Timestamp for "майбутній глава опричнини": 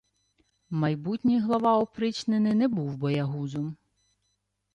0.69-2.53